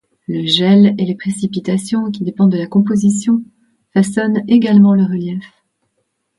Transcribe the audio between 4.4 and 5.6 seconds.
également le relief.